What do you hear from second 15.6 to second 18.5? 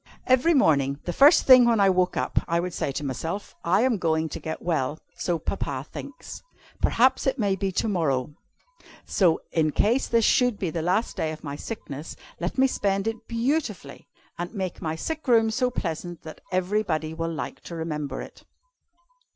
pleasant that everybody will like to remember it.'